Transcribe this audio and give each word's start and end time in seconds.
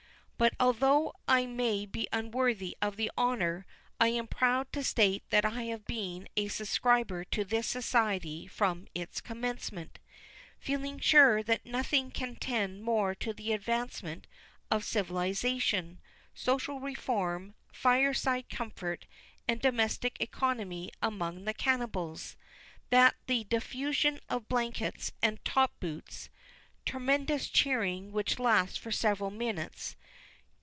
But, 0.43 0.55
although 0.59 1.13
I 1.27 1.45
may 1.45 1.85
be 1.85 2.07
unworthy 2.11 2.75
of 2.81 2.95
the 2.95 3.11
honour, 3.15 3.67
I 3.99 4.07
am 4.07 4.25
proud 4.25 4.73
to 4.73 4.83
state 4.83 5.21
that 5.29 5.45
I 5.45 5.65
have 5.65 5.85
been 5.85 6.27
a 6.35 6.47
subscriber 6.47 7.23
to 7.25 7.45
this 7.45 7.67
society 7.67 8.47
from 8.47 8.87
its 8.95 9.21
commencement; 9.21 9.99
feeling 10.59 10.97
sure 10.97 11.43
that 11.43 11.63
nothing 11.63 12.09
can 12.09 12.37
tend 12.37 12.81
more 12.83 13.13
to 13.13 13.33
the 13.33 13.53
advancement 13.53 14.25
of 14.71 14.83
civilization, 14.83 15.99
social 16.33 16.79
reform, 16.79 17.53
fireside 17.71 18.49
comfort, 18.49 19.05
and 19.47 19.61
domestic 19.61 20.17
economy 20.19 20.89
among 21.03 21.43
the 21.45 21.53
cannibals, 21.53 22.35
than 22.89 23.11
the 23.27 23.43
diffusion 23.43 24.19
of 24.27 24.49
blankets 24.49 25.11
and 25.21 25.45
top 25.45 25.79
boots. 25.79 26.31
(Tremendous 26.83 27.47
cheering, 27.47 28.11
which 28.11 28.39
lasts 28.39 28.77
for 28.79 28.91
several 28.91 29.29
minutes.) 29.29 29.95